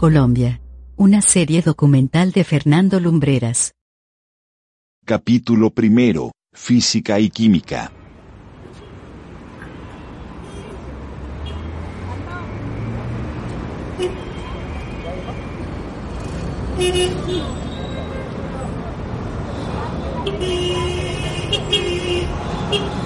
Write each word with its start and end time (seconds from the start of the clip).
Colombia. 0.00 0.62
Una 0.96 1.20
serie 1.20 1.60
documental 1.60 2.32
de 2.32 2.42
Fernando 2.42 2.98
Lumbreras. 3.00 3.74
Capítulo 5.04 5.68
primero. 5.68 6.32
Física 6.54 7.20
y 7.20 7.28
Química. 7.28 7.92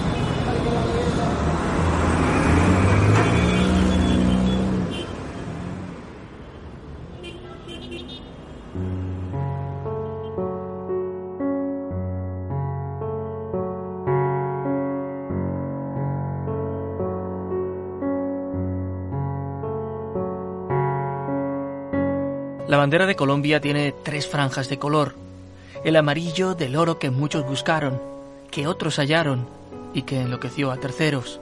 La 22.74 22.78
bandera 22.78 23.06
de 23.06 23.14
Colombia 23.14 23.60
tiene 23.60 23.94
tres 24.02 24.26
franjas 24.26 24.68
de 24.68 24.80
color. 24.80 25.14
El 25.84 25.94
amarillo 25.94 26.56
del 26.56 26.74
oro 26.74 26.98
que 26.98 27.08
muchos 27.08 27.46
buscaron, 27.46 28.02
que 28.50 28.66
otros 28.66 28.98
hallaron 28.98 29.46
y 29.94 30.02
que 30.02 30.20
enloqueció 30.20 30.72
a 30.72 30.78
terceros. 30.78 31.40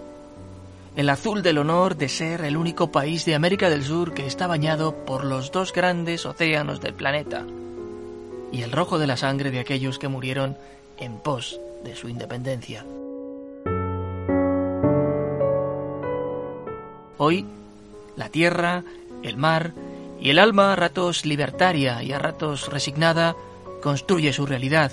El 0.95 1.09
azul 1.09 1.43
del 1.43 1.57
honor 1.57 1.97
de 1.97 2.11
ser 2.11 2.43
el 2.45 2.59
único 2.59 2.93
país 2.93 3.25
de 3.25 3.35
América 3.35 3.71
del 3.71 3.83
Sur 3.83 4.13
que 4.13 4.27
está 4.27 4.47
bañado 4.47 5.07
por 5.07 5.25
los 5.25 5.51
dos 5.53 5.73
grandes 5.73 6.27
océanos 6.27 6.83
del 6.83 6.93
planeta. 6.93 7.47
Y 8.53 8.61
el 8.61 8.71
rojo 8.71 8.99
de 8.99 9.07
la 9.07 9.17
sangre 9.17 9.51
de 9.51 9.61
aquellos 9.61 9.99
que 9.99 10.09
murieron 10.09 10.59
en 10.99 11.17
pos 11.17 11.59
de 11.83 11.97
su 11.97 12.11
independencia. 12.11 12.85
Hoy, 17.17 17.47
la 18.17 18.29
tierra, 18.29 18.85
el 19.23 19.39
mar 19.39 19.73
y 20.23 20.31
el 20.31 20.39
alma 20.39 20.73
a 20.73 20.77
ratos 20.77 21.27
libertaria 21.27 22.01
y 22.05 22.13
a 22.13 22.19
ratos 22.19 22.69
resignada 22.69 23.35
construye 23.83 24.33
su 24.33 24.47
realidad. 24.47 24.93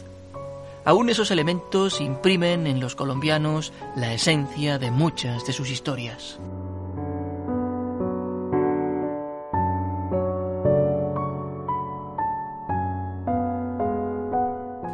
Aún 0.86 1.12
esos 1.12 1.30
elementos 1.30 2.02
imprimen 2.02 2.66
en 2.66 2.80
los 2.80 2.96
colombianos 2.96 3.72
la 3.96 4.12
esencia 4.12 4.80
de 4.80 4.90
muchas 4.90 5.46
de 5.46 5.54
sus 5.54 5.70
historias. 5.70 6.40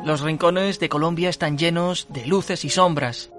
Los 0.03 0.19
rincones 0.19 0.79
de 0.79 0.89
Colombia 0.89 1.29
están 1.29 1.57
llenos 1.57 2.07
de 2.09 2.25
luces 2.25 2.65
y 2.65 2.69
sombras. 2.69 3.31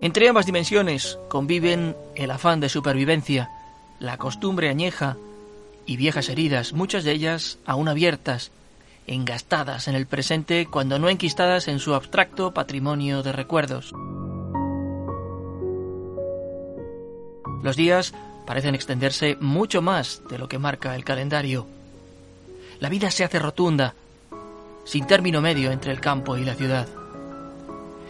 Entre 0.00 0.28
ambas 0.28 0.46
dimensiones 0.46 1.16
conviven 1.28 1.96
el 2.16 2.32
afán 2.32 2.58
de 2.58 2.68
supervivencia, 2.68 3.50
la 4.00 4.18
costumbre 4.18 4.68
añeja 4.68 5.16
y 5.86 5.96
viejas 5.96 6.28
heridas, 6.28 6.72
muchas 6.72 7.04
de 7.04 7.12
ellas 7.12 7.58
aún 7.64 7.88
abiertas, 7.88 8.50
engastadas 9.06 9.88
en 9.88 9.94
el 9.94 10.06
presente 10.06 10.66
cuando 10.66 10.98
no 10.98 11.08
enquistadas 11.08 11.68
en 11.68 11.78
su 11.78 11.94
abstracto 11.94 12.52
patrimonio 12.52 13.22
de 13.22 13.32
recuerdos. 13.32 13.94
Los 17.62 17.76
días 17.76 18.12
parecen 18.46 18.74
extenderse 18.74 19.36
mucho 19.40 19.80
más 19.80 20.22
de 20.28 20.38
lo 20.38 20.48
que 20.48 20.58
marca 20.58 20.94
el 20.94 21.04
calendario. 21.04 21.66
La 22.80 22.88
vida 22.88 23.10
se 23.10 23.24
hace 23.24 23.38
rotunda, 23.38 23.94
sin 24.84 25.06
término 25.06 25.40
medio 25.40 25.70
entre 25.70 25.92
el 25.92 26.00
campo 26.00 26.36
y 26.36 26.44
la 26.44 26.54
ciudad. 26.54 26.86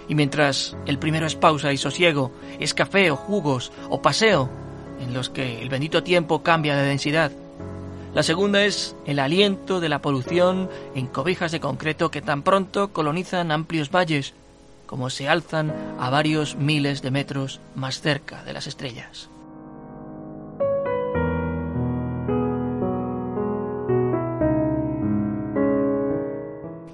Y 0.09 0.15
mientras 0.15 0.77
el 0.87 0.99
primero 0.99 1.27
es 1.27 1.35
pausa 1.35 1.73
y 1.73 1.77
sosiego, 1.77 2.33
es 2.61 2.75
café 2.75 3.11
o 3.11 3.17
jugos 3.17 3.73
o 3.89 4.01
paseo, 4.03 4.49
en 5.01 5.13
los 5.13 5.31
que 5.31 5.61
el 5.61 5.69
bendito 5.69 6.03
tiempo 6.03 6.43
cambia 6.43 6.77
de 6.77 6.87
densidad, 6.87 7.33
la 8.17 8.23
segunda 8.23 8.65
es 8.65 8.97
el 9.05 9.19
aliento 9.19 9.79
de 9.79 9.91
la 9.91 10.01
polución 10.01 10.71
en 10.95 11.07
cobijas 11.07 11.53
de 11.53 11.61
concreto 11.61 12.11
que 12.11 12.23
tan 12.23 12.41
pronto 12.41 12.91
colonizan 12.95 13.53
amplios 13.53 13.91
valles 13.91 14.33
como 14.87 15.11
se 15.11 15.29
alzan 15.29 15.71
a 16.01 16.09
varios 16.09 16.57
miles 16.57 17.03
de 17.03 17.11
metros 17.11 17.61
más 17.75 18.01
cerca 18.01 18.43
de 18.43 18.55
las 18.55 18.67
estrellas. 18.67 19.29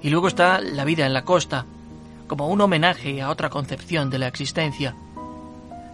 Y 0.01 0.09
luego 0.09 0.27
está 0.27 0.59
la 0.59 0.83
vida 0.83 1.05
en 1.05 1.13
la 1.13 1.23
costa, 1.23 1.65
como 2.27 2.49
un 2.49 2.59
homenaje 2.59 3.21
a 3.21 3.29
otra 3.29 3.49
concepción 3.49 4.09
de 4.09 4.19
la 4.19 4.27
existencia. 4.27 4.93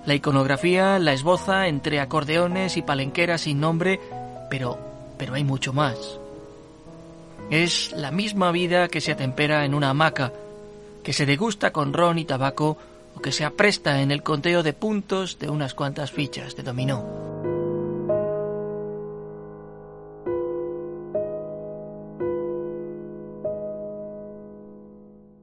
La 0.07 0.15
iconografía 0.15 0.97
la 0.97 1.13
esboza 1.13 1.67
entre 1.67 1.99
acordeones 1.99 2.77
y 2.77 2.81
palenqueras 2.81 3.41
sin 3.41 3.59
nombre, 3.59 3.99
pero 4.49 4.88
pero 5.19 5.35
hay 5.35 5.43
mucho 5.43 5.73
más. 5.73 6.17
Es 7.51 7.91
la 7.91 8.09
misma 8.09 8.51
vida 8.51 8.87
que 8.87 9.01
se 9.01 9.11
atempera 9.11 9.65
en 9.65 9.75
una 9.75 9.91
hamaca, 9.91 10.31
que 11.03 11.13
se 11.13 11.27
degusta 11.27 11.71
con 11.71 11.93
ron 11.93 12.17
y 12.17 12.25
tabaco 12.25 12.77
o 13.15 13.21
que 13.21 13.31
se 13.31 13.43
apresta 13.43 14.01
en 14.01 14.11
el 14.11 14.23
conteo 14.23 14.63
de 14.63 14.73
puntos 14.73 15.37
de 15.37 15.49
unas 15.49 15.75
cuantas 15.75 16.11
fichas 16.11 16.55
de 16.55 16.63
dominó. 16.63 17.05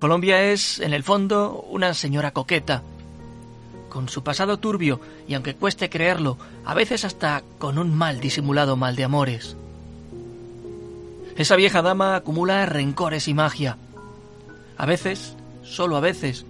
Colombia 0.01 0.43
es, 0.53 0.79
en 0.79 0.95
el 0.95 1.03
fondo, 1.03 1.67
una 1.71 1.93
señora 1.93 2.31
coqueta, 2.31 2.83
con 3.89 4.09
su 4.09 4.23
pasado 4.23 4.59
turbio 4.59 5.01
y 5.27 5.35
aunque 5.35 5.55
cueste 5.55 5.91
creerlo, 5.91 6.39
a 6.65 6.75
veces 6.75 7.05
hasta 7.05 7.43
con 7.59 7.79
un 7.79 7.95
mal 7.95 8.21
disimulado 8.21 8.77
mal 8.77 8.95
de 8.95 9.05
amores. 9.05 9.57
Esa 11.37 11.57
vieja 11.57 11.83
dama 11.83 12.17
acumula 12.17 12.65
rencores 12.65 13.29
y 13.29 13.35
magia. 13.35 13.77
A 14.79 14.87
veces, 14.87 15.37
solo 15.63 15.97
a 15.97 16.01
veces, 16.01 16.47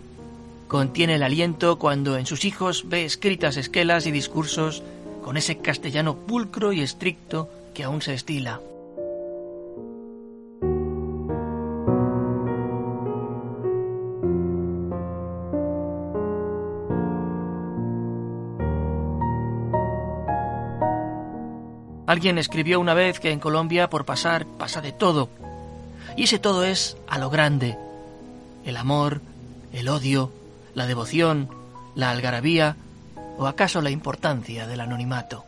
contiene 0.68 1.16
el 1.16 1.24
aliento 1.24 1.78
cuando 1.78 2.16
en 2.16 2.26
sus 2.26 2.44
hijos 2.44 2.88
ve 2.88 3.04
escritas 3.04 3.56
esquelas 3.56 4.06
y 4.06 4.12
discursos 4.12 4.84
con 5.24 5.36
ese 5.36 5.58
castellano 5.58 6.14
pulcro 6.14 6.72
y 6.72 6.82
estricto 6.82 7.50
que 7.74 7.82
aún 7.82 8.00
se 8.00 8.14
estila. 8.14 8.60
Alguien 22.16 22.38
escribió 22.38 22.80
una 22.80 22.94
vez 22.94 23.20
que 23.20 23.30
en 23.30 23.40
Colombia 23.40 23.90
por 23.90 24.06
pasar 24.06 24.46
pasa 24.46 24.80
de 24.80 24.90
todo. 24.90 25.28
Y 26.16 26.22
ese 26.22 26.38
todo 26.38 26.64
es 26.64 26.96
a 27.06 27.18
lo 27.18 27.28
grande. 27.28 27.76
El 28.64 28.78
amor, 28.78 29.20
el 29.74 29.86
odio, 29.90 30.32
la 30.72 30.86
devoción, 30.86 31.50
la 31.94 32.10
algarabía 32.10 32.74
o 33.36 33.46
acaso 33.46 33.82
la 33.82 33.90
importancia 33.90 34.66
del 34.66 34.80
anonimato. 34.80 35.44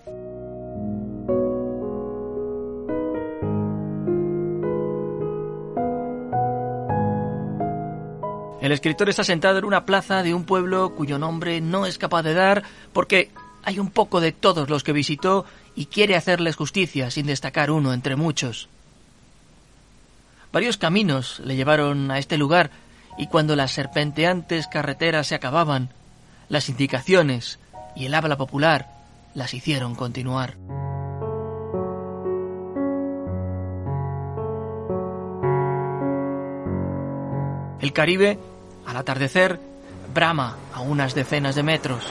El 8.60 8.72
escritor 8.72 9.08
está 9.08 9.24
sentado 9.24 9.56
en 9.56 9.64
una 9.64 9.86
plaza 9.86 10.22
de 10.22 10.34
un 10.34 10.44
pueblo 10.44 10.94
cuyo 10.94 11.18
nombre 11.18 11.62
no 11.62 11.86
es 11.86 11.96
capaz 11.96 12.24
de 12.24 12.34
dar 12.34 12.62
porque 12.92 13.30
hay 13.68 13.78
un 13.78 13.90
poco 13.90 14.22
de 14.22 14.32
todos 14.32 14.70
los 14.70 14.82
que 14.82 14.94
visitó 14.94 15.44
y 15.76 15.86
quiere 15.86 16.16
hacerles 16.16 16.56
justicia 16.56 17.10
sin 17.10 17.26
destacar 17.26 17.70
uno 17.70 17.92
entre 17.92 18.16
muchos. 18.16 18.66
Varios 20.50 20.78
caminos 20.78 21.42
le 21.44 21.54
llevaron 21.54 22.10
a 22.10 22.18
este 22.18 22.38
lugar 22.38 22.70
y 23.18 23.26
cuando 23.26 23.56
las 23.56 23.72
serpenteantes 23.72 24.68
carreteras 24.68 25.26
se 25.26 25.34
acababan, 25.34 25.90
las 26.48 26.70
indicaciones 26.70 27.58
y 27.94 28.06
el 28.06 28.14
habla 28.14 28.38
popular 28.38 28.88
las 29.34 29.52
hicieron 29.52 29.94
continuar. 29.94 30.56
El 37.82 37.92
Caribe, 37.92 38.38
al 38.86 38.96
atardecer, 38.96 39.60
brama 40.14 40.56
a 40.72 40.80
unas 40.80 41.14
decenas 41.14 41.54
de 41.54 41.62
metros. 41.62 42.02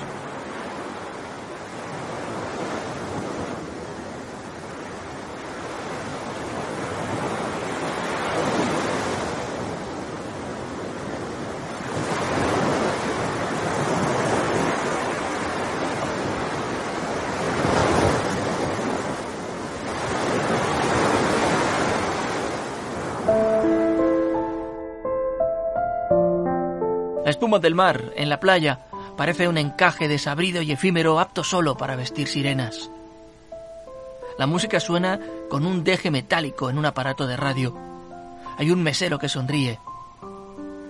Espuma 27.48 27.60
del 27.60 27.76
mar, 27.76 28.12
en 28.18 28.28
la 28.28 28.42
playa, 28.42 28.80
parece 29.16 29.48
un 29.48 29.58
encaje 29.58 30.10
desabrido 30.10 30.62
y 30.62 30.74
efímero 30.74 31.18
apto 31.18 31.46
solo 31.46 31.78
para 31.78 31.96
vestir 31.96 32.28
sirenas. 32.28 32.90
La 34.38 34.48
música 34.48 34.82
suena 34.82 35.18
con 35.50 35.66
un 35.66 35.86
deje 35.86 36.12
metálico 36.12 36.70
en 36.70 36.78
un 36.78 36.86
aparato 36.86 37.26
de 37.26 37.38
radio. 37.38 37.74
Hay 38.58 38.70
un 38.70 38.84
mesero 38.84 39.18
que 39.18 39.30
sonríe. 39.30 39.80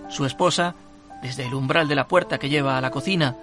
Su 0.08 0.24
esposa, 0.24 0.74
desde 1.22 1.46
el 1.46 1.54
umbral 1.54 1.86
de 1.86 1.94
la 1.94 2.08
puerta 2.08 2.38
que 2.38 2.48
lleva 2.48 2.76
a 2.76 2.80
la 2.80 2.90
cocina, 2.90 3.36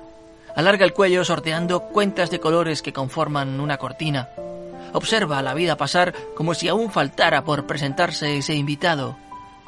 alarga 0.54 0.84
el 0.84 0.92
cuello 0.92 1.24
sorteando 1.24 1.84
cuentas 1.84 2.30
de 2.30 2.42
colores 2.42 2.82
que 2.82 2.92
conforman 2.92 3.62
una 3.62 3.78
cortina. 3.78 4.28
Observa 4.92 5.42
la 5.42 5.54
vida 5.54 5.78
pasar 5.78 6.14
como 6.36 6.54
si 6.54 6.68
aún 6.68 6.92
faltara 6.92 7.46
por 7.46 7.66
presentarse 7.66 8.36
ese 8.36 8.56
invitado 8.56 9.16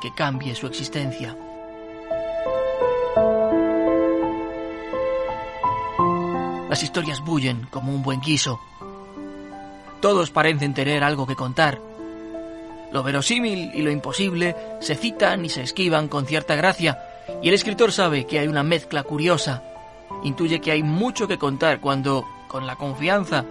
que 0.02 0.14
cambie 0.14 0.54
su 0.54 0.68
existencia. 0.68 1.38
Las 6.70 6.84
historias 6.84 7.22
bullen 7.22 7.68
como 7.72 7.94
un 7.94 8.04
buen 8.04 8.20
guiso. 8.20 8.60
Todos 10.02 10.32
parecen 10.32 10.74
tener 10.74 11.04
algo 11.04 11.26
que 11.26 11.36
contar. 11.36 11.80
Lo 12.92 13.04
verosímil 13.04 13.72
y 13.74 13.82
lo 13.82 13.92
imposible 13.92 14.56
se 14.80 14.96
citan 14.96 15.46
y 15.46 15.50
se 15.50 15.62
esquivan 15.62 16.08
con 16.08 16.26
cierta 16.26 16.56
gracia, 16.56 17.00
y 17.42 17.50
el 17.50 17.54
escritor 17.54 17.92
sabe 17.92 18.26
que 18.26 18.40
hay 18.40 18.48
una 18.48 18.64
mezcla 18.64 19.04
curiosa. 19.04 19.64
Intuye 20.24 20.62
que 20.62 20.72
hay 20.72 20.84
mucho 20.84 21.28
que 21.28 21.38
contar 21.38 21.80
cuando, 21.80 22.26
con 22.48 22.68
la 22.68 22.76
confianza, 22.76 23.46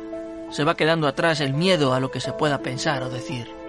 se 0.51 0.65
va 0.65 0.77
quedando 0.77 1.07
atrás 1.09 1.41
el 1.41 1.55
miedo 1.55 1.93
a 1.93 2.01
lo 2.01 2.11
que 2.11 2.21
se 2.21 2.33
pueda 2.33 2.59
pensar 2.59 3.03
o 3.03 3.11
decir. 3.11 3.66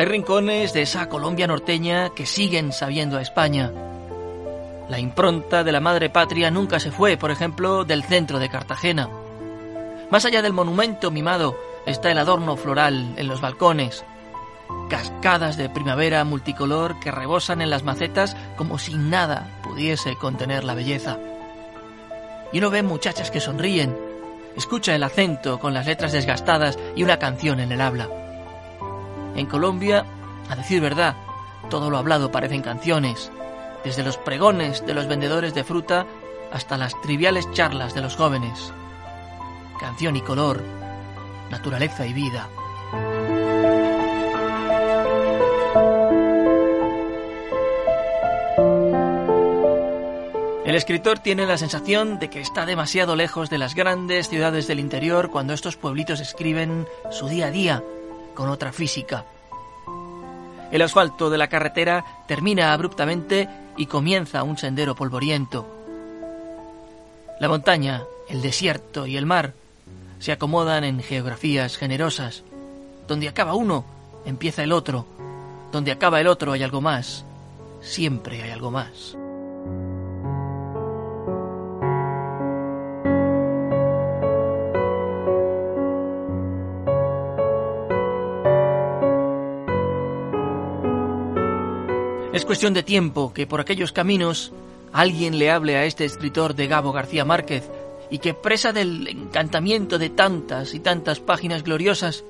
Hay 0.00 0.06
rincones 0.06 0.72
de 0.72 0.80
esa 0.80 1.10
Colombia 1.10 1.46
norteña 1.46 2.08
que 2.14 2.24
siguen 2.24 2.72
sabiendo 2.72 3.18
a 3.18 3.20
España. 3.20 3.70
La 4.88 4.98
impronta 4.98 5.62
de 5.62 5.72
la 5.72 5.80
madre 5.80 6.08
patria 6.08 6.50
nunca 6.50 6.80
se 6.80 6.90
fue, 6.90 7.18
por 7.18 7.30
ejemplo, 7.30 7.84
del 7.84 8.02
centro 8.02 8.38
de 8.38 8.48
Cartagena. 8.48 9.10
Más 10.10 10.24
allá 10.24 10.40
del 10.40 10.54
monumento 10.54 11.10
mimado 11.10 11.54
está 11.84 12.10
el 12.10 12.16
adorno 12.16 12.56
floral 12.56 13.12
en 13.18 13.28
los 13.28 13.42
balcones, 13.42 14.06
cascadas 14.88 15.58
de 15.58 15.68
primavera 15.68 16.24
multicolor 16.24 16.98
que 16.98 17.10
rebosan 17.10 17.60
en 17.60 17.68
las 17.68 17.82
macetas 17.82 18.38
como 18.56 18.78
si 18.78 18.94
nada 18.94 19.60
pudiese 19.62 20.16
contener 20.16 20.64
la 20.64 20.72
belleza. 20.72 21.18
Y 22.54 22.58
uno 22.58 22.70
ve 22.70 22.82
muchachas 22.82 23.30
que 23.30 23.40
sonríen, 23.40 23.94
escucha 24.56 24.94
el 24.94 25.02
acento 25.02 25.58
con 25.58 25.74
las 25.74 25.84
letras 25.84 26.12
desgastadas 26.12 26.78
y 26.96 27.02
una 27.02 27.18
canción 27.18 27.60
en 27.60 27.70
el 27.70 27.82
habla. 27.82 28.29
En 29.34 29.46
Colombia, 29.46 30.04
a 30.48 30.56
decir 30.56 30.80
verdad, 30.80 31.16
todo 31.68 31.90
lo 31.90 31.98
hablado 31.98 32.30
parecen 32.32 32.62
canciones, 32.62 33.30
desde 33.84 34.02
los 34.02 34.16
pregones 34.16 34.84
de 34.84 34.94
los 34.94 35.06
vendedores 35.06 35.54
de 35.54 35.64
fruta 35.64 36.06
hasta 36.52 36.76
las 36.76 37.00
triviales 37.00 37.50
charlas 37.52 37.94
de 37.94 38.02
los 38.02 38.16
jóvenes. 38.16 38.72
Canción 39.78 40.16
y 40.16 40.20
color, 40.20 40.62
naturaleza 41.50 42.06
y 42.06 42.12
vida. 42.12 42.48
El 50.64 50.76
escritor 50.76 51.18
tiene 51.18 51.46
la 51.46 51.58
sensación 51.58 52.20
de 52.20 52.30
que 52.30 52.40
está 52.40 52.64
demasiado 52.64 53.16
lejos 53.16 53.50
de 53.50 53.58
las 53.58 53.74
grandes 53.74 54.28
ciudades 54.28 54.68
del 54.68 54.78
interior 54.78 55.30
cuando 55.30 55.52
estos 55.52 55.76
pueblitos 55.76 56.20
escriben 56.20 56.86
su 57.10 57.26
día 57.28 57.46
a 57.46 57.50
día 57.50 57.82
con 58.34 58.48
otra 58.48 58.72
física. 58.72 59.24
El 60.70 60.82
asfalto 60.82 61.30
de 61.30 61.38
la 61.38 61.48
carretera 61.48 62.04
termina 62.28 62.72
abruptamente 62.72 63.48
y 63.76 63.86
comienza 63.86 64.42
un 64.42 64.56
sendero 64.56 64.94
polvoriento. 64.94 65.66
La 67.40 67.48
montaña, 67.48 68.04
el 68.28 68.42
desierto 68.42 69.06
y 69.06 69.16
el 69.16 69.26
mar 69.26 69.54
se 70.20 70.32
acomodan 70.32 70.84
en 70.84 71.00
geografías 71.00 71.76
generosas. 71.76 72.44
Donde 73.08 73.28
acaba 73.28 73.54
uno, 73.54 73.84
empieza 74.24 74.62
el 74.62 74.72
otro. 74.72 75.06
Donde 75.72 75.90
acaba 75.90 76.20
el 76.20 76.26
otro 76.26 76.52
hay 76.52 76.62
algo 76.62 76.80
más. 76.80 77.24
Siempre 77.80 78.42
hay 78.42 78.50
algo 78.50 78.70
más. 78.70 79.16
Es 92.40 92.46
cuestión 92.46 92.72
de 92.72 92.82
tiempo 92.82 93.34
que 93.34 93.46
por 93.46 93.60
aquellos 93.60 93.92
caminos 93.92 94.50
alguien 94.94 95.38
le 95.38 95.50
hable 95.50 95.76
a 95.76 95.84
este 95.84 96.06
escritor 96.06 96.54
de 96.54 96.68
Gabo 96.68 96.90
García 96.90 97.26
Márquez 97.26 97.68
y 98.08 98.16
que 98.16 98.32
presa 98.32 98.72
del 98.72 99.06
encantamiento 99.08 99.98
de 99.98 100.08
tantas 100.08 100.72
y 100.72 100.80
tantas 100.80 101.20
páginas 101.20 101.62
gloriosas, 101.62 102.24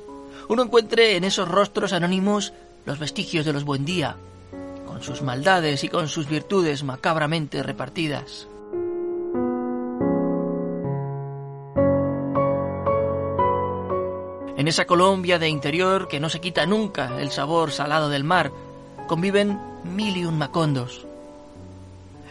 uno 0.49 0.65
encuentre 0.65 1.15
en 1.15 1.23
esos 1.23 1.47
rostros 1.47 1.93
anónimos 1.93 2.53
los 2.87 2.99
vestigios 2.99 3.47
de 3.47 3.53
los 3.53 3.63
buen 3.63 3.85
día, 3.85 4.17
con 4.85 5.01
sus 5.01 5.23
maldades 5.23 5.85
y 5.85 5.89
con 5.89 6.09
sus 6.09 6.29
virtudes 6.29 6.83
macabramente 6.83 7.63
repartidas. 7.63 8.49
En 14.57 14.67
esa 14.67 14.87
Colombia 14.87 15.39
de 15.39 15.49
interior 15.49 16.09
que 16.09 16.19
no 16.19 16.29
se 16.29 16.41
quita 16.41 16.67
nunca 16.67 17.21
el 17.21 17.31
sabor 17.31 17.71
salado 17.71 18.09
del 18.09 18.25
mar, 18.25 18.51
conviven 19.07 19.70
mil 19.85 20.17
y 20.17 20.25
un 20.25 20.39
macondos. 20.39 21.07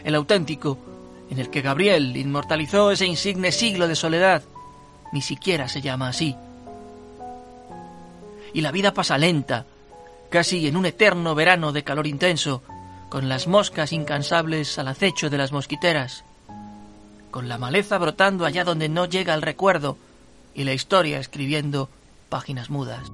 El 0.04 0.14
auténtico, 0.14 0.78
en 1.30 1.38
el 1.38 1.50
que 1.50 1.62
Gabriel 1.62 2.16
inmortalizó 2.16 2.90
ese 2.90 3.06
insigne 3.06 3.52
siglo 3.52 3.86
de 3.88 3.96
soledad, 3.96 4.42
ni 5.12 5.22
siquiera 5.22 5.68
se 5.68 5.80
llama 5.80 6.08
así. 6.08 6.36
Y 8.52 8.60
la 8.62 8.72
vida 8.72 8.94
pasa 8.94 9.18
lenta, 9.18 9.66
casi 10.28 10.66
en 10.66 10.76
un 10.76 10.86
eterno 10.86 11.34
verano 11.34 11.72
de 11.72 11.84
calor 11.84 12.06
intenso, 12.06 12.62
con 13.08 13.28
las 13.28 13.46
moscas 13.46 13.92
incansables 13.92 14.78
al 14.78 14.88
acecho 14.88 15.30
de 15.30 15.38
las 15.38 15.52
mosquiteras, 15.52 16.24
con 17.30 17.48
la 17.48 17.58
maleza 17.58 17.98
brotando 17.98 18.44
allá 18.44 18.64
donde 18.64 18.88
no 18.88 19.06
llega 19.06 19.34
el 19.34 19.42
recuerdo 19.42 19.96
y 20.54 20.64
la 20.64 20.72
historia 20.72 21.18
escribiendo 21.18 21.88
páginas 22.28 22.70
mudas. 22.70 23.10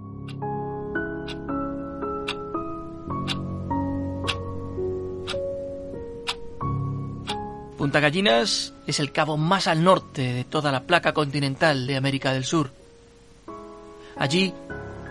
Punta 7.87 8.01
Gallinas 8.01 8.73
es 8.89 8.99
el 8.99 9.13
cabo 9.13 9.37
más 9.37 9.69
al 9.69 9.85
norte 9.85 10.33
de 10.33 10.43
toda 10.43 10.73
la 10.73 10.89
placa 10.89 11.15
continental 11.15 11.87
de 11.87 11.95
América 11.95 12.33
del 12.33 12.45
Sur. 12.45 12.73
Allí, 14.17 14.53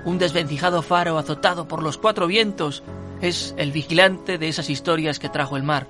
un 0.04 0.18
desvencijado 0.18 0.82
faro 0.82 1.18
azotado 1.18 1.70
por 1.70 1.82
los 1.82 1.98
cuatro 1.98 2.28
vientos 2.28 2.84
es 3.22 3.56
el 3.58 3.72
vigilante 3.72 4.38
de 4.38 4.50
esas 4.50 4.70
historias 4.70 5.20
que 5.20 5.30
trajo 5.30 5.56
el 5.56 5.64
mar. 5.64 5.88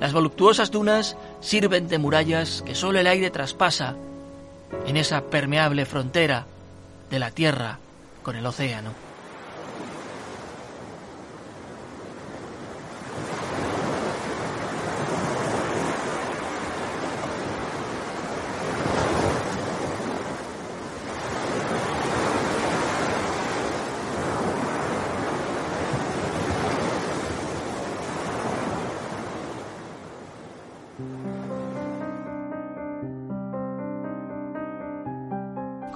Las 0.00 0.12
voluptuosas 0.12 0.72
dunas 0.72 1.16
sirven 1.40 1.86
de 1.86 1.98
murallas 1.98 2.62
que 2.66 2.74
solo 2.74 2.98
el 2.98 3.06
aire 3.06 3.30
traspasa 3.30 3.94
en 4.88 4.96
esa 4.96 5.22
permeable 5.22 5.86
frontera 5.86 6.46
de 7.10 7.18
la 7.20 7.30
tierra 7.30 7.78
con 8.24 8.34
el 8.34 8.44
océano. 8.44 9.05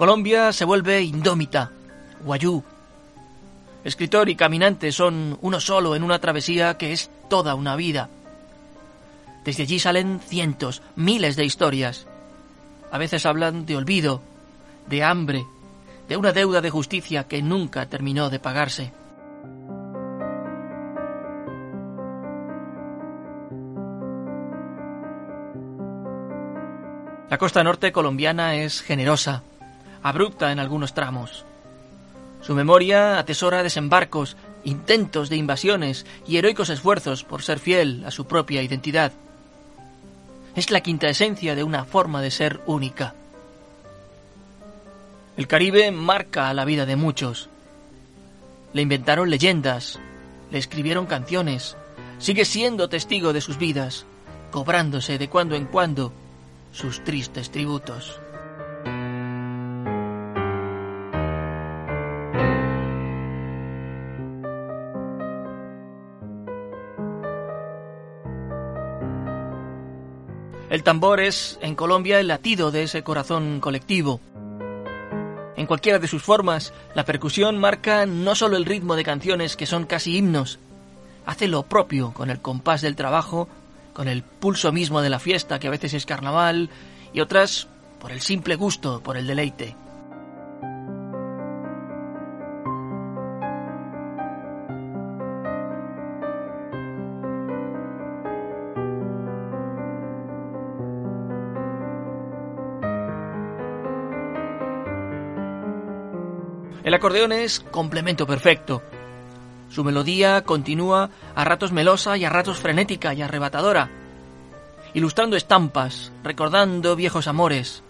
Colombia 0.01 0.51
se 0.55 0.65
vuelve 0.65 1.03
indómita, 1.03 1.73
guayú. 2.25 2.65
Escritor 3.85 4.31
y 4.31 4.35
caminante 4.35 4.93
son 4.93 5.37
uno 5.43 5.61
solo 5.61 5.95
en 5.95 6.03
una 6.03 6.19
travesía 6.19 6.79
que 6.79 6.93
es 6.93 7.11
toda 7.29 7.55
una 7.55 7.77
vida. 7.77 8.09
Desde 9.45 9.65
allí 9.65 9.79
salen 9.79 10.21
cientos, 10.21 10.81
miles 10.97 11.37
de 11.37 11.45
historias. 11.45 12.07
A 12.91 12.97
veces 12.97 13.27
hablan 13.27 13.67
de 13.67 13.77
olvido, 13.77 14.23
de 14.89 15.05
hambre, 15.05 15.45
de 16.09 16.17
una 16.17 16.33
deuda 16.33 16.63
de 16.63 16.71
justicia 16.71 17.29
que 17.29 17.43
nunca 17.43 17.87
terminó 17.87 18.31
de 18.31 18.39
pagarse. 18.39 18.93
Costa 27.41 27.65
norte 27.65 27.91
colombiana 27.91 28.57
es 28.57 28.83
generosa, 28.83 29.43
abrupta 30.03 30.53
en 30.53 30.59
algunos 30.59 30.93
tramos. 30.93 31.47
Su 32.43 32.55
memoria 32.55 33.19
atesora 33.19 33.63
desembarcos, 33.63 34.37
intentos 34.63 35.31
de 35.31 35.37
invasiones 35.37 36.05
y 36.27 36.37
heroicos 36.37 36.69
esfuerzos 36.69 37.25
por 37.25 37.41
ser 37.41 37.59
fiel 37.59 38.05
a 38.05 38.11
su 38.11 38.27
propia 38.27 38.61
identidad. 38.61 39.13
Es 40.55 40.71
la 40.71 40.83
quinta 40.83 41.09
esencia 41.09 41.55
de 41.55 41.65
una 41.65 41.87
forma 41.87 42.21
de 42.21 42.31
ser 42.31 42.61
única. 42.67 43.15
El 45.39 45.47
Caribe 45.47 45.91
marca 45.93 46.53
la 46.53 46.67
vida 46.67 46.85
de 46.85 46.97
muchos. 46.97 47.49
Le 48.75 48.83
inventaron 48.83 49.31
leyendas, 49.31 49.99
le 50.51 50.59
escribieron 50.59 51.07
canciones, 51.07 51.75
sigue 52.19 52.45
siendo 52.45 52.91
testigo 52.91 53.33
de 53.33 53.41
sus 53.41 53.57
vidas, 53.57 54.05
cobrándose 54.51 55.17
de 55.17 55.31
cuando 55.31 55.55
en 55.55 55.65
cuando 55.65 56.13
sus 56.73 57.03
tristes 57.05 57.51
tributos. 57.51 58.21
El 70.71 70.85
tambor 70.85 71.19
es, 71.19 71.59
en 71.63 71.75
Colombia, 71.75 72.21
el 72.21 72.29
latido 72.29 72.71
de 72.71 72.85
ese 72.85 73.03
corazón 73.03 73.59
colectivo. 73.59 74.21
En 75.57 75.67
cualquiera 75.67 75.99
de 75.99 76.07
sus 76.07 76.23
formas, 76.23 76.73
la 76.95 77.05
percusión 77.05 77.59
marca 77.59 78.07
no 78.07 78.37
solo 78.37 78.57
el 78.57 78.65
ritmo 78.65 78.95
de 78.95 79.03
canciones 79.03 79.57
que 79.57 79.67
son 79.67 79.85
casi 79.85 80.17
himnos, 80.17 80.61
hace 81.27 81.49
lo 81.49 81.65
propio 81.65 82.15
con 82.15 82.31
el 82.31 82.41
compás 82.41 82.83
del 82.83 82.95
trabajo, 82.95 83.49
con 83.93 84.09
el 84.09 84.23
pulso 84.23 84.73
mismo 84.73 85.03
de 85.03 85.11
la 85.11 85.19
fiesta, 85.19 85.59
que 85.59 85.69
a 85.69 85.71
veces 85.71 85.95
es 85.95 86.07
carnaval, 86.07 86.71
y 87.13 87.21
otras 87.21 87.69
por 87.99 88.13
el 88.13 88.21
simple 88.21 88.57
gusto, 88.57 89.03
por 89.03 89.17
el 89.17 89.27
deleite. 89.27 89.77
El 106.83 106.95
acordeón 106.95 107.31
es 107.31 107.61
complemento 107.61 108.27
perfecto. 108.27 108.83
Su 109.71 109.85
melodía 109.85 110.43
continúa 110.43 111.11
a 111.35 111.45
ratos 111.45 111.73
melosa 111.73 112.17
y 112.17 112.25
a 112.25 112.31
ratos 112.31 112.59
frenética 112.59 113.15
y 113.15 113.23
arrebatadora, 113.23 113.89
ilustrando 114.95 115.37
estampas, 115.37 116.13
recordando 116.25 116.97
viejos 116.97 117.29
amores, 117.29 117.83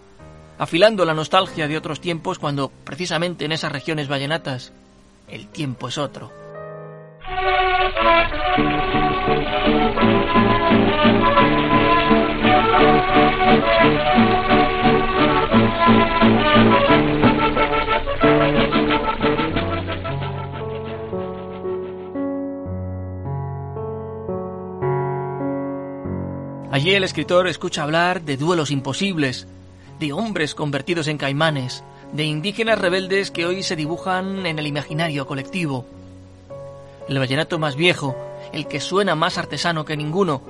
afilando 0.59 1.05
la 1.05 1.15
nostalgia 1.15 1.67
de 1.67 1.77
otros 1.77 1.99
tiempos 1.99 2.37
cuando 2.37 2.71
precisamente 2.83 3.45
en 3.45 3.51
esas 3.51 3.71
regiones 3.71 4.07
vallenatas 4.07 4.71
el 5.27 5.47
tiempo 5.47 5.87
es 5.87 5.97
otro. 5.97 6.31
Allí 26.71 26.95
el 26.95 27.03
escritor 27.03 27.49
escucha 27.49 27.83
hablar 27.83 28.21
de 28.21 28.37
duelos 28.37 28.71
imposibles, 28.71 29.45
de 29.99 30.13
hombres 30.13 30.55
convertidos 30.55 31.09
en 31.09 31.17
caimanes, 31.17 31.83
de 32.13 32.23
indígenas 32.23 32.79
rebeldes 32.79 33.29
que 33.29 33.45
hoy 33.45 33.61
se 33.61 33.75
dibujan 33.75 34.45
en 34.45 34.57
el 34.57 34.67
imaginario 34.67 35.27
colectivo. 35.27 35.85
El 37.09 37.19
vallenato 37.19 37.59
más 37.59 37.75
viejo, 37.75 38.15
el 38.53 38.67
que 38.67 38.79
suena 38.79 39.15
más 39.15 39.37
artesano 39.37 39.83
que 39.83 39.97
ninguno, 39.97 40.41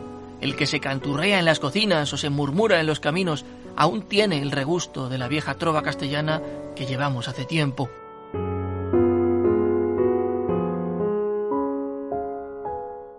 el 0.42 0.56
que 0.56 0.68
se 0.68 0.80
canturrea 0.80 1.40
en 1.40 1.46
las 1.46 1.60
cocinas 1.60 2.14
o 2.14 2.18
se 2.18 2.30
murmura 2.30 2.80
en 2.80 2.86
los 2.86 3.00
caminos, 3.00 3.44
aún 3.76 4.04
tiene 4.04 4.44
el 4.44 4.52
regusto 4.52 5.10
de 5.10 5.18
la 5.18 5.28
vieja 5.28 5.56
trova 5.56 5.82
castellana 5.82 6.40
que 6.76 6.86
llevamos 6.86 7.28
hace 7.30 7.46
tiempo. 7.46 7.90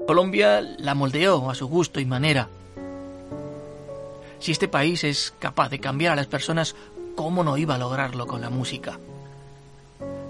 Colombia 0.06 0.60
la 0.60 0.94
moldeó 0.94 1.50
a 1.50 1.56
su 1.56 1.66
gusto 1.66 1.98
y 1.98 2.04
manera. 2.04 2.48
Si 4.42 4.50
este 4.50 4.66
país 4.66 5.04
es 5.04 5.32
capaz 5.38 5.68
de 5.68 5.78
cambiar 5.78 6.14
a 6.14 6.16
las 6.16 6.26
personas, 6.26 6.74
¿cómo 7.14 7.44
no 7.44 7.56
iba 7.56 7.76
a 7.76 7.78
lograrlo 7.78 8.26
con 8.26 8.40
la 8.40 8.50
música? 8.50 8.98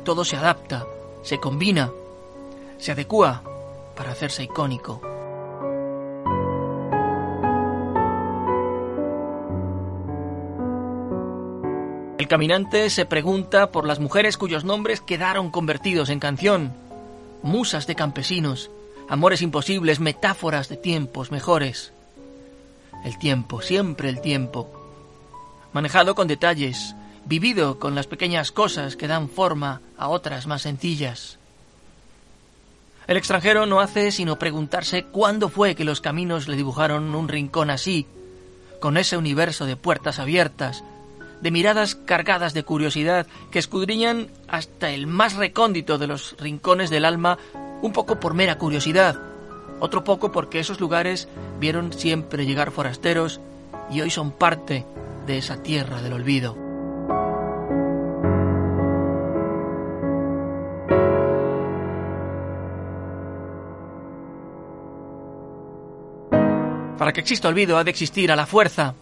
Todo 0.04 0.26
se 0.26 0.36
adapta, 0.36 0.84
se 1.22 1.38
combina, 1.38 1.90
se 2.76 2.92
adecua 2.92 3.42
para 3.96 4.12
hacerse 4.12 4.42
icónico. 4.42 5.00
El 12.18 12.28
caminante 12.28 12.90
se 12.90 13.06
pregunta 13.06 13.70
por 13.70 13.86
las 13.86 13.98
mujeres 13.98 14.36
cuyos 14.36 14.62
nombres 14.62 15.00
quedaron 15.00 15.50
convertidos 15.50 16.10
en 16.10 16.20
canción, 16.20 16.74
musas 17.42 17.86
de 17.86 17.94
campesinos, 17.94 18.70
amores 19.08 19.40
imposibles, 19.40 20.00
metáforas 20.00 20.68
de 20.68 20.76
tiempos 20.76 21.30
mejores. 21.30 21.94
El 23.04 23.18
tiempo, 23.18 23.60
siempre 23.60 24.08
el 24.08 24.20
tiempo. 24.20 24.68
Manejado 25.72 26.14
con 26.14 26.28
detalles, 26.28 26.94
vivido 27.24 27.78
con 27.78 27.94
las 27.94 28.06
pequeñas 28.06 28.52
cosas 28.52 28.96
que 28.96 29.08
dan 29.08 29.28
forma 29.28 29.80
a 29.96 30.08
otras 30.08 30.46
más 30.46 30.62
sencillas. 30.62 31.38
El 33.06 33.16
extranjero 33.16 33.66
no 33.66 33.80
hace 33.80 34.12
sino 34.12 34.38
preguntarse 34.38 35.04
cuándo 35.04 35.48
fue 35.48 35.74
que 35.74 35.84
los 35.84 36.00
caminos 36.00 36.46
le 36.46 36.56
dibujaron 36.56 37.14
un 37.14 37.28
rincón 37.28 37.70
así, 37.70 38.06
con 38.80 38.96
ese 38.96 39.16
universo 39.16 39.66
de 39.66 39.76
puertas 39.76 40.18
abiertas, 40.18 40.84
de 41.40 41.50
miradas 41.50 41.96
cargadas 41.96 42.54
de 42.54 42.62
curiosidad 42.62 43.26
que 43.50 43.58
escudriñan 43.58 44.28
hasta 44.46 44.90
el 44.90 45.08
más 45.08 45.34
recóndito 45.34 45.98
de 45.98 46.06
los 46.06 46.36
rincones 46.38 46.90
del 46.90 47.04
alma, 47.04 47.38
un 47.82 47.92
poco 47.92 48.20
por 48.20 48.34
mera 48.34 48.58
curiosidad, 48.58 49.18
otro 49.82 50.04
poco 50.04 50.30
porque 50.30 50.60
esos 50.60 50.78
lugares 50.78 51.26
vieron 51.58 51.92
siempre 51.92 52.46
llegar 52.46 52.70
forasteros 52.70 53.40
y 53.90 54.00
hoy 54.00 54.10
son 54.10 54.30
parte 54.30 54.86
de 55.26 55.38
esa 55.38 55.60
tierra 55.60 56.00
del 56.00 56.12
olvido. 56.12 56.56
Para 66.96 67.12
que 67.12 67.20
exista 67.20 67.48
olvido 67.48 67.76
ha 67.76 67.82
de 67.82 67.90
existir 67.90 68.30
a 68.30 68.36
la 68.36 68.46
fuerza 68.46 68.94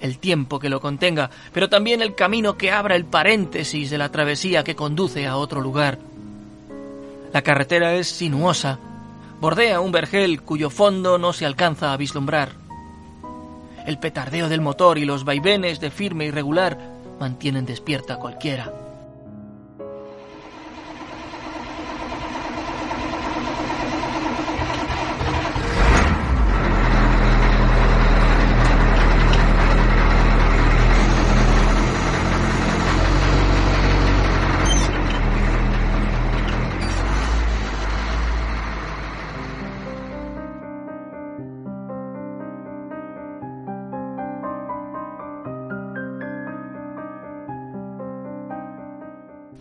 el 0.00 0.18
tiempo 0.18 0.58
que 0.58 0.70
lo 0.70 0.80
contenga, 0.80 1.28
pero 1.52 1.68
también 1.68 2.00
el 2.00 2.14
camino 2.14 2.56
que 2.56 2.72
abra 2.72 2.96
el 2.96 3.04
paréntesis 3.04 3.90
de 3.90 3.98
la 3.98 4.10
travesía 4.10 4.64
que 4.64 4.74
conduce 4.74 5.26
a 5.26 5.36
otro 5.36 5.60
lugar. 5.60 5.98
La 7.34 7.42
carretera 7.42 7.92
es 7.92 8.08
sinuosa, 8.08 8.78
bordea 9.42 9.80
un 9.80 9.90
vergel 9.90 10.40
cuyo 10.40 10.70
fondo 10.70 11.18
no 11.18 11.32
se 11.32 11.44
alcanza 11.44 11.92
a 11.92 11.96
vislumbrar. 11.96 12.50
El 13.84 13.98
petardeo 13.98 14.48
del 14.48 14.60
motor 14.60 14.98
y 14.98 15.04
los 15.04 15.24
vaivenes 15.24 15.80
de 15.80 15.90
firme 15.90 16.26
y 16.26 16.30
regular 16.30 16.78
mantienen 17.18 17.66
despierta 17.66 18.14
a 18.14 18.18
cualquiera. 18.20 18.81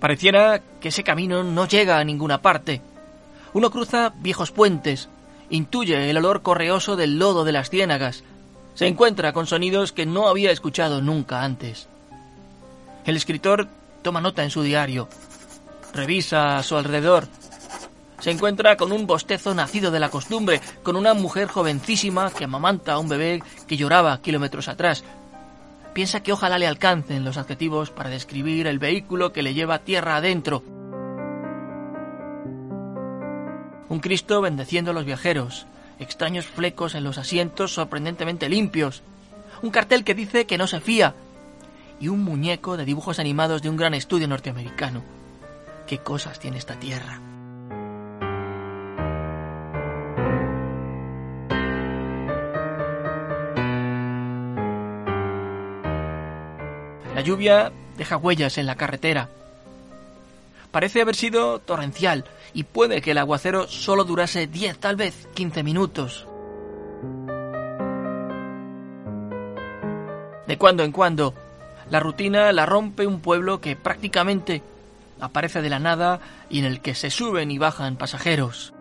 Pareciera 0.01 0.63
que 0.81 0.89
ese 0.89 1.03
camino 1.03 1.43
no 1.43 1.67
llega 1.67 1.99
a 1.99 2.03
ninguna 2.03 2.41
parte. 2.41 2.81
Uno 3.53 3.69
cruza 3.69 4.11
viejos 4.17 4.51
puentes, 4.51 5.09
intuye 5.51 6.09
el 6.09 6.17
olor 6.17 6.41
correoso 6.41 6.95
del 6.95 7.19
lodo 7.19 7.43
de 7.43 7.51
las 7.51 7.69
ciénagas, 7.69 8.23
se 8.73 8.87
encuentra 8.87 9.31
con 9.31 9.45
sonidos 9.45 9.91
que 9.91 10.07
no 10.07 10.27
había 10.27 10.49
escuchado 10.49 11.03
nunca 11.03 11.43
antes. 11.43 11.87
El 13.05 13.15
escritor 13.15 13.67
toma 14.01 14.21
nota 14.21 14.43
en 14.43 14.49
su 14.49 14.63
diario, 14.63 15.07
revisa 15.93 16.57
a 16.57 16.63
su 16.63 16.77
alrededor, 16.77 17.27
se 18.19 18.31
encuentra 18.31 18.77
con 18.77 18.91
un 18.91 19.05
bostezo 19.05 19.53
nacido 19.53 19.91
de 19.91 19.99
la 19.99 20.09
costumbre, 20.09 20.61
con 20.81 20.95
una 20.95 21.13
mujer 21.13 21.47
jovencísima 21.47 22.31
que 22.31 22.45
amamanta 22.45 22.93
a 22.93 22.99
un 22.99 23.07
bebé 23.07 23.43
que 23.67 23.77
lloraba 23.77 24.19
kilómetros 24.19 24.67
atrás. 24.67 25.03
Piensa 25.93 26.23
que 26.23 26.33
ojalá 26.33 26.57
le 26.57 26.67
alcancen 26.67 27.23
los 27.23 27.37
adjetivos 27.37 27.89
para 27.91 28.09
describir 28.09 28.67
el 28.67 28.79
vehículo 28.79 29.33
que 29.33 29.43
le 29.43 29.53
lleva 29.53 29.79
tierra 29.79 30.15
adentro. 30.15 30.63
Un 33.89 33.99
Cristo 33.99 34.41
bendeciendo 34.41 34.91
a 34.91 34.93
los 34.93 35.05
viajeros, 35.05 35.65
extraños 35.99 36.45
flecos 36.45 36.95
en 36.95 37.03
los 37.03 37.17
asientos 37.17 37.73
sorprendentemente 37.73 38.49
limpios, 38.49 39.03
un 39.61 39.69
cartel 39.69 40.03
que 40.03 40.15
dice 40.15 40.45
que 40.45 40.57
no 40.57 40.67
se 40.67 40.79
fía 40.79 41.13
y 41.99 42.07
un 42.07 42.23
muñeco 42.23 42.77
de 42.77 42.85
dibujos 42.85 43.19
animados 43.19 43.61
de 43.61 43.69
un 43.69 43.77
gran 43.77 43.93
estudio 43.93 44.27
norteamericano. 44.27 45.03
¿Qué 45.87 45.99
cosas 45.99 46.39
tiene 46.39 46.57
esta 46.57 46.79
tierra? 46.79 47.30
La 57.21 57.27
lluvia 57.27 57.71
deja 57.97 58.17
huellas 58.17 58.57
en 58.57 58.65
la 58.65 58.73
carretera. 58.73 59.29
Parece 60.71 61.03
haber 61.03 61.15
sido 61.15 61.59
torrencial 61.59 62.25
y 62.51 62.63
puede 62.63 62.99
que 63.03 63.11
el 63.11 63.19
aguacero 63.19 63.67
solo 63.67 64.05
durase 64.05 64.47
10, 64.47 64.79
tal 64.79 64.95
vez 64.95 65.27
15 65.35 65.61
minutos. 65.61 66.25
De 70.47 70.57
cuando 70.57 70.83
en 70.83 70.91
cuando, 70.91 71.35
la 71.91 71.99
rutina 71.99 72.51
la 72.53 72.65
rompe 72.65 73.05
un 73.05 73.19
pueblo 73.19 73.61
que 73.61 73.75
prácticamente 73.75 74.63
aparece 75.19 75.61
de 75.61 75.69
la 75.69 75.77
nada 75.77 76.21
y 76.49 76.57
en 76.57 76.65
el 76.65 76.81
que 76.81 76.95
se 76.95 77.11
suben 77.11 77.51
y 77.51 77.59
bajan 77.59 77.97
pasajeros. 77.97 78.73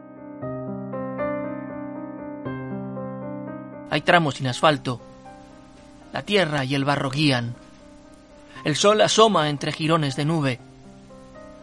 Hay 3.90 4.00
tramos 4.00 4.36
sin 4.36 4.46
asfalto. 4.46 4.98
La 6.14 6.22
tierra 6.22 6.64
y 6.64 6.74
el 6.74 6.86
barro 6.86 7.10
guían. 7.10 7.54
El 8.64 8.76
sol 8.76 9.00
asoma 9.00 9.48
entre 9.48 9.72
jirones 9.72 10.16
de 10.16 10.24
nube. 10.24 10.58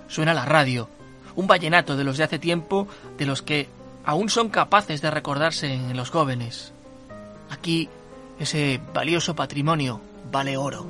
Suena 0.07 0.33
la 0.33 0.45
radio, 0.45 0.89
un 1.35 1.47
vallenato 1.47 1.95
de 1.95 2.03
los 2.03 2.17
de 2.17 2.23
hace 2.23 2.39
tiempo, 2.39 2.87
de 3.17 3.25
los 3.25 3.41
que 3.41 3.69
aún 4.05 4.29
son 4.29 4.49
capaces 4.49 5.01
de 5.01 5.11
recordarse 5.11 5.73
en 5.73 5.95
los 5.95 6.09
jóvenes. 6.09 6.73
Aquí 7.49 7.89
ese 8.39 8.79
valioso 8.93 9.35
patrimonio 9.35 10.01
vale 10.31 10.57
oro. 10.57 10.87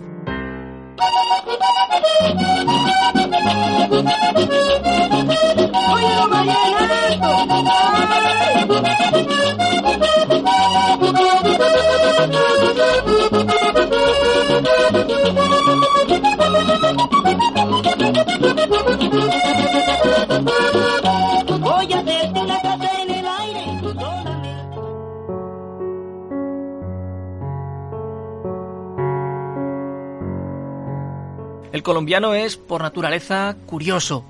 El 31.72 31.84
colombiano 31.84 32.34
es, 32.34 32.58
por 32.58 32.82
naturaleza, 32.82 33.56
curioso. 33.68 34.24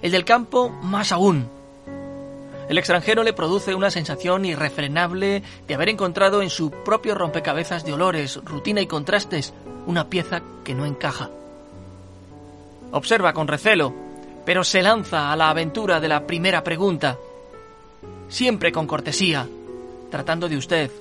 El 0.00 0.12
del 0.12 0.24
campo, 0.24 0.70
más 0.70 1.12
aún. 1.12 1.59
El 2.70 2.78
extranjero 2.78 3.24
le 3.24 3.32
produce 3.32 3.74
una 3.74 3.90
sensación 3.90 4.44
irrefrenable 4.44 5.42
de 5.66 5.74
haber 5.74 5.88
encontrado 5.88 6.40
en 6.40 6.50
su 6.50 6.70
propio 6.70 7.16
rompecabezas 7.16 7.84
de 7.84 7.94
olores, 7.94 8.36
rutina 8.44 8.80
y 8.80 8.86
contrastes 8.86 9.52
una 9.88 10.08
pieza 10.08 10.40
que 10.62 10.72
no 10.72 10.86
encaja. 10.86 11.30
Observa 12.92 13.32
con 13.32 13.48
recelo, 13.48 13.92
pero 14.46 14.62
se 14.62 14.82
lanza 14.82 15.32
a 15.32 15.36
la 15.36 15.50
aventura 15.50 15.98
de 15.98 16.06
la 16.06 16.28
primera 16.28 16.62
pregunta. 16.62 17.18
Siempre 18.28 18.70
con 18.70 18.86
cortesía, 18.86 19.48
tratando 20.08 20.48
de 20.48 20.56
usted. 20.56 20.92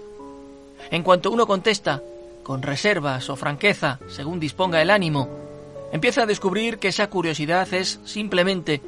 En 0.90 1.04
cuanto 1.04 1.30
uno 1.30 1.46
contesta, 1.46 2.02
con 2.42 2.64
reservas 2.64 3.30
o 3.30 3.36
franqueza, 3.36 4.00
según 4.08 4.40
disponga 4.40 4.82
el 4.82 4.90
ánimo, 4.90 5.30
empieza 5.92 6.24
a 6.24 6.26
descubrir 6.26 6.80
que 6.80 6.88
esa 6.88 7.12
curiosidad 7.12 7.72
es 7.76 8.00
simplemente 8.06 8.82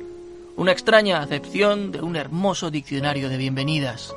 una 0.58 0.72
extraña 0.72 1.22
acepción 1.22 1.92
de 1.92 2.02
un 2.02 2.16
hermoso 2.16 2.72
diccionario 2.72 3.30
de 3.30 3.38
bienvenidas. 3.38 4.14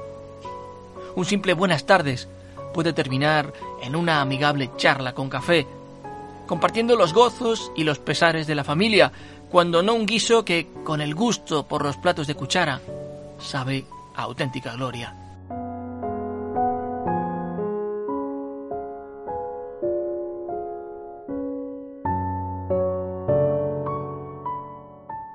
Un 1.15 1.25
simple 1.25 1.55
buenas 1.55 1.87
tardes 1.87 2.29
puede 2.73 2.93
terminar 2.93 3.53
en 3.83 3.97
una 3.97 4.21
amigable 4.21 4.71
charla 4.77 5.15
con 5.15 5.31
café, 5.31 5.67
compartiendo 6.47 6.97
los 6.97 7.15
gozos 7.15 7.71
y 7.77 7.85
los 7.85 7.99
pesares 7.99 8.47
de 8.47 8.55
la 8.55 8.65
familia, 8.65 9.13
cuando 9.51 9.83
no 9.83 9.95
un 9.95 10.07
guiso 10.07 10.45
que, 10.45 10.69
con 10.83 11.01
el 11.01 11.15
gusto 11.15 11.67
por 11.67 11.85
los 11.85 11.97
platos 11.97 12.27
de 12.27 12.35
cuchara, 12.35 12.81
sabe 13.39 13.85
a 14.17 14.23
auténtica 14.23 14.75
gloria. 14.75 15.24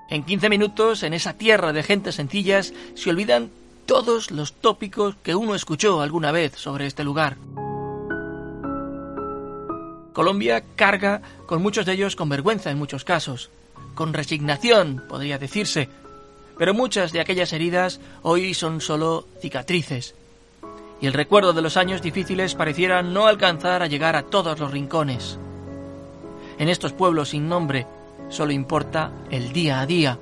En 0.10 0.24
15 0.24 0.50
minutos, 0.50 1.04
en 1.04 1.14
esa 1.14 1.34
tierra 1.34 1.72
de 1.72 1.84
gentes 1.84 2.16
sencillas, 2.16 2.74
se 2.96 3.10
olvidan 3.12 3.52
todos 3.86 4.32
los 4.32 4.54
tópicos 4.54 5.16
que 5.22 5.36
uno 5.36 5.54
escuchó 5.54 6.02
alguna 6.02 6.32
vez 6.32 6.54
sobre 6.56 6.88
este 6.88 7.04
lugar. 7.04 7.38
Colombia 10.14 10.64
carga 10.76 11.22
con 11.46 11.62
muchos 11.62 11.86
de 11.86 11.94
ellos 11.94 12.16
con 12.16 12.28
vergüenza 12.28 12.72
en 12.72 12.80
muchos 12.80 13.04
casos, 13.04 13.52
con 13.94 14.14
resignación, 14.14 15.04
podría 15.08 15.38
decirse, 15.38 15.90
pero 16.58 16.74
muchas 16.74 17.12
de 17.12 17.22
aquellas 17.22 17.54
heridas 17.54 18.00
hoy 18.24 18.54
son 18.54 18.82
solo 18.82 19.28
cicatrices, 19.42 20.16
y 21.00 21.06
el 21.06 21.14
recuerdo 21.14 21.54
de 21.54 21.62
los 21.62 21.78
años 21.78 22.02
difíciles 22.02 22.56
pareciera 22.56 23.04
no 23.04 23.28
alcanzar 23.28 23.84
a 23.84 23.88
llegar 23.88 24.16
a 24.16 24.24
todos 24.24 24.60
los 24.60 24.72
rincones. 24.72 25.38
En 26.58 26.68
estos 26.68 26.94
pueblos 26.94 27.30
sin 27.30 27.48
nombre, 27.48 27.88
Solo 28.28 28.52
importa 28.52 29.12
el 29.32 29.54
día 29.54 29.80
a 29.80 29.86
día, 29.86 30.18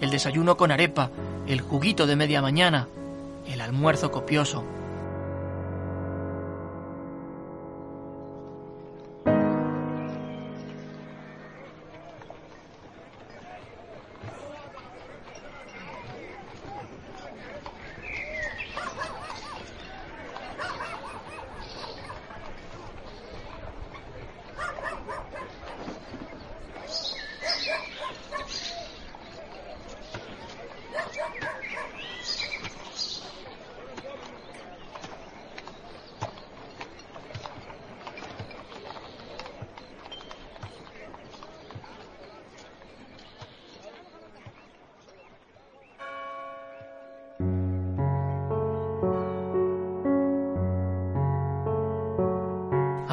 el 0.00 0.10
desayuno 0.10 0.56
con 0.56 0.70
arepa, 0.70 1.10
el 1.46 1.60
juguito 1.60 2.06
de 2.06 2.16
media 2.16 2.42
mañana, 2.42 2.88
el 3.46 3.60
almuerzo 3.60 4.10
copioso. 4.10 4.64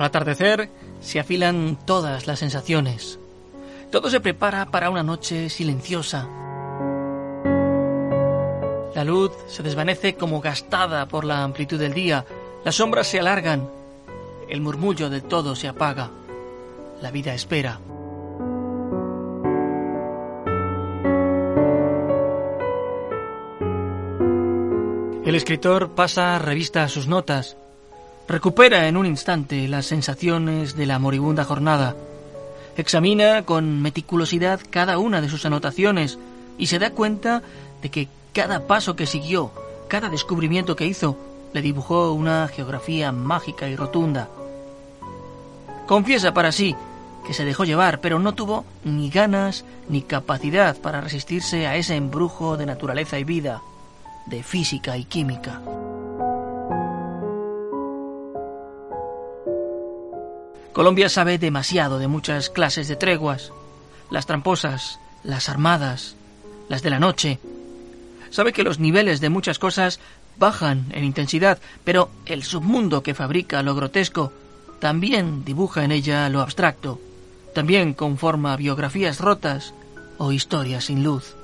Al 0.04 0.08
atardecer 0.08 0.70
se 1.00 1.22
afilan 1.22 1.80
todas 1.86 2.28
las 2.28 2.40
sensaciones. 2.40 3.20
Todo 3.90 4.10
se 4.10 4.20
prepara 4.20 4.66
para 4.66 4.90
una 4.90 5.02
noche 5.02 5.50
silenciosa. 5.50 6.28
La 8.94 9.06
luz 9.06 9.32
se 9.48 9.64
desvanece 9.64 10.16
como 10.16 10.42
gastada 10.42 11.08
por 11.08 11.24
la 11.24 11.44
amplitud 11.44 11.80
del 11.80 11.94
día, 11.94 12.26
las 12.66 12.76
sombras 12.76 13.08
se 13.08 13.22
alargan, 13.22 13.70
el 14.50 14.60
murmullo 14.60 15.10
del 15.10 15.24
todo 15.24 15.56
se 15.56 15.70
apaga, 15.70 16.12
la 17.02 17.10
vida 17.10 17.34
espera. 17.34 17.80
El 25.24 25.34
escritor 25.34 25.92
pasa 25.92 26.38
revista 26.40 26.84
a 26.84 26.90
sus 26.90 27.08
notas, 27.08 27.56
Recupera 28.28 28.88
en 28.88 28.96
un 28.96 29.06
instante 29.06 29.68
las 29.68 29.86
sensaciones 29.86 30.76
de 30.76 30.86
la 30.86 30.98
moribunda 30.98 31.44
jornada. 31.44 31.96
Examina 32.78 33.44
con 33.44 33.82
meticulosidad 33.82 34.62
cada 34.70 34.98
una 34.98 35.20
de 35.20 35.30
sus 35.30 35.46
anotaciones 35.46 36.18
y 36.58 36.68
se 36.68 36.80
da 36.80 36.92
cuenta 36.92 37.44
de 37.82 37.90
que 37.90 38.08
cada 38.34 38.66
paso 38.66 38.96
que 38.96 39.08
siguió, 39.08 39.52
cada 39.90 40.10
descubrimiento 40.10 40.76
que 40.76 40.88
hizo, 40.88 41.18
le 41.54 41.62
dibujó 41.62 42.14
una 42.14 42.48
geografía 42.48 43.12
mágica 43.12 43.68
y 43.68 43.76
rotunda. 43.76 44.30
Confiesa 45.86 46.34
para 46.34 46.52
sí 46.52 46.76
que 47.28 47.34
se 47.34 47.46
dejó 47.46 47.66
llevar, 47.66 48.00
pero 48.00 48.20
no 48.20 48.34
tuvo 48.34 48.66
ni 48.86 49.10
ganas 49.10 49.66
ni 49.90 50.02
capacidad 50.02 50.78
para 50.78 51.02
resistirse 51.02 51.68
a 51.68 51.76
ese 51.76 51.96
embrujo 51.96 52.58
de 52.58 52.66
naturaleza 52.66 53.20
y 53.20 53.26
vida, 53.26 53.62
de 54.28 54.44
física 54.44 54.98
y 54.98 55.06
química. 55.06 55.62
Colombia 60.74 61.08
sabe 61.08 61.38
demasiado 61.38 62.00
de 62.00 62.08
muchas 62.08 62.50
clases 62.50 62.88
de 62.88 62.96
treguas, 62.96 63.52
las 64.10 64.26
tramposas, 64.26 65.00
las 65.24 65.48
armadas, 65.48 66.16
las 66.68 66.82
de 66.82 66.90
la 66.90 67.00
noche. 67.00 67.40
Sabe 68.32 68.54
que 68.54 68.64
los 68.64 68.80
niveles 68.80 69.22
de 69.22 69.30
muchas 69.30 69.60
cosas 69.60 70.00
bajan 70.38 70.88
en 70.92 71.04
intensidad, 71.04 71.60
pero 71.84 72.10
el 72.26 72.42
submundo 72.42 73.04
que 73.04 73.14
fabrica 73.14 73.62
lo 73.62 73.76
grotesco 73.76 74.34
también 74.80 75.46
dibuja 75.46 75.84
en 75.84 75.92
ella 75.92 76.28
lo 76.30 76.42
abstracto, 76.42 77.00
también 77.54 77.94
conforma 77.94 78.58
biografías 78.58 79.20
rotas 79.20 79.76
o 80.18 80.32
historias 80.32 80.86
sin 80.86 81.04
luz. 81.04 81.36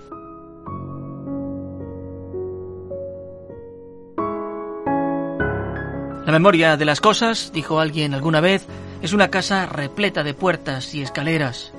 La 6.25 6.33
memoria 6.33 6.77
de 6.77 6.85
las 6.85 6.99
cosas, 6.99 7.51
dijo 7.53 7.79
alguien 7.79 8.13
alguna 8.13 8.41
vez, 8.41 8.67
es 9.01 9.13
una 9.13 9.29
casa 9.29 9.65
repleta 9.65 10.23
de 10.23 10.33
puertas 10.33 10.93
y 10.93 11.01
escaleras. 11.01 11.71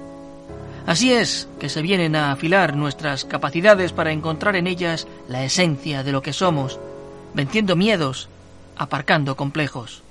Así 0.87 1.13
es 1.13 1.49
que 1.59 1.69
se 1.69 1.83
vienen 1.83 2.17
a 2.17 2.33
afilar 2.33 2.75
nuestras 2.75 3.25
capacidades 3.25 3.93
para 3.93 4.13
encontrar 4.13 4.57
en 4.57 4.67
ellas 4.67 5.07
la 5.29 5.45
esencia 5.45 6.03
de 6.03 6.13
lo 6.13 6.23
que 6.23 6.33
somos, 6.33 6.81
venciendo 7.35 7.77
miedos, 7.77 8.29
aparcando 8.77 9.37
complejos. 9.37 10.03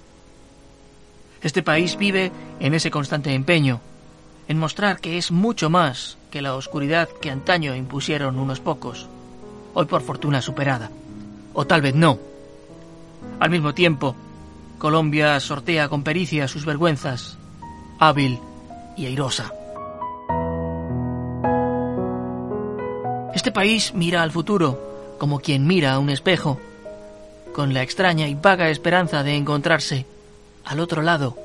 Este 1.42 1.64
país 1.64 1.98
vive 1.98 2.32
en 2.60 2.74
ese 2.74 2.92
constante 2.92 3.34
empeño, 3.34 3.82
en 4.48 4.60
mostrar 4.60 5.00
que 5.00 5.18
es 5.18 5.32
mucho 5.32 5.70
más 5.70 6.18
que 6.32 6.42
la 6.42 6.56
oscuridad 6.56 7.10
que 7.22 7.32
antaño 7.32 7.76
impusieron 7.76 8.38
unos 8.40 8.60
pocos, 8.60 9.08
hoy 9.74 9.86
por 9.86 10.02
fortuna 10.02 10.42
superada, 10.42 10.92
o 11.54 11.66
tal 11.66 11.82
vez 11.82 11.96
no. 11.96 12.20
Al 13.40 13.50
mismo 13.50 13.74
tiempo, 13.74 14.16
Colombia 14.80 15.38
sortea 15.42 15.90
con 15.90 16.04
pericia 16.04 16.48
sus 16.48 16.66
vergüenzas, 16.66 17.38
hábil 18.00 18.40
y 18.96 19.06
airosa. 19.06 19.54
Este 23.36 23.52
país 23.52 23.94
mira 23.94 24.24
al 24.24 24.32
futuro 24.32 25.16
como 25.20 25.40
quien 25.40 25.68
mira 25.68 25.94
a 25.94 26.00
un 26.00 26.10
espejo, 26.10 26.60
con 27.54 27.74
la 27.74 27.84
extraña 27.84 28.30
y 28.30 28.36
vaga 28.36 28.70
esperanza 28.70 29.22
de 29.22 29.36
encontrarse 29.36 30.06
al 30.64 30.80
otro 30.80 31.02
lado 31.02 31.38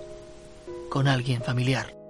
con 0.89 1.09
alguien 1.09 1.43
familiar. 1.43 2.04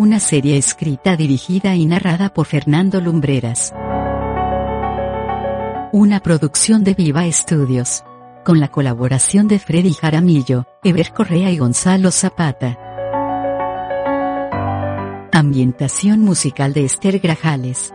Una 0.00 0.18
serie 0.18 0.56
escrita, 0.56 1.14
dirigida 1.14 1.74
y 1.74 1.84
narrada 1.84 2.32
por 2.32 2.46
Fernando 2.46 3.02
Lumbreras. 3.02 3.74
Una 5.92 6.20
producción 6.20 6.84
de 6.84 6.94
Viva 6.94 7.26
Estudios. 7.26 8.02
Con 8.42 8.60
la 8.60 8.68
colaboración 8.68 9.46
de 9.46 9.58
Freddy 9.58 9.92
Jaramillo, 9.92 10.64
Ever 10.82 11.12
Correa 11.12 11.50
y 11.50 11.58
Gonzalo 11.58 12.12
Zapata. 12.12 12.78
Ambientación 15.32 16.20
musical 16.20 16.72
de 16.72 16.86
Esther 16.86 17.18
Grajales. 17.18 17.92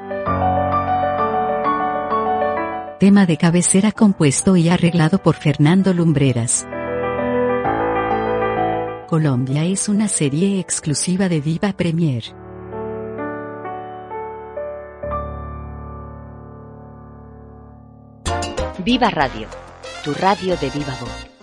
Tema 2.99 3.25
de 3.25 3.37
cabecera 3.37 3.91
compuesto 3.91 4.55
y 4.55 4.69
arreglado 4.69 5.23
por 5.23 5.33
Fernando 5.33 5.91
Lumbreras. 5.91 6.67
Colombia 9.07 9.63
es 9.65 9.87
una 9.87 10.07
serie 10.07 10.59
exclusiva 10.59 11.29
de 11.29 11.39
Viva 11.39 11.73
Premier. 11.73 12.23
Viva 18.83 19.11
Radio, 19.11 19.47
tu 20.03 20.11
radio 20.11 20.57
de 20.57 20.69
viva 20.71 20.97
voz. 20.99 21.34